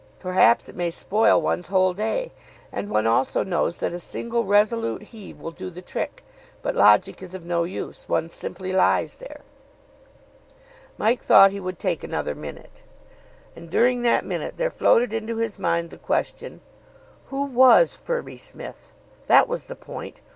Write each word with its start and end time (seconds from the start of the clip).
Perhaps 0.17 0.67
it 0.67 0.75
may 0.75 0.89
spoil 0.89 1.39
one's 1.39 1.67
whole 1.67 1.93
day. 1.93 2.31
And 2.71 2.89
one 2.89 3.05
also 3.05 3.43
knows 3.43 3.77
that 3.77 3.93
a 3.93 3.99
single 3.99 4.45
resolute 4.45 5.03
heave 5.03 5.39
will 5.39 5.51
do 5.51 5.69
the 5.69 5.83
trick. 5.83 6.23
But 6.63 6.75
logic 6.75 7.21
is 7.21 7.35
of 7.35 7.45
no 7.45 7.65
use. 7.65 8.09
One 8.09 8.27
simply 8.27 8.73
lies 8.73 9.17
there. 9.17 9.41
Mike 10.97 11.21
thought 11.21 11.51
he 11.51 11.59
would 11.59 11.77
take 11.77 12.03
another 12.03 12.33
minute. 12.33 12.81
And 13.55 13.69
during 13.69 14.01
that 14.01 14.25
minute 14.25 14.57
there 14.57 14.71
floated 14.71 15.13
into 15.13 15.35
his 15.37 15.59
mind 15.59 15.91
the 15.91 15.99
question, 15.99 16.61
Who 17.27 17.43
was 17.43 17.95
Firby 17.95 18.37
Smith? 18.39 18.93
That 19.27 19.47
was 19.47 19.65
the 19.65 19.75
point. 19.75 20.19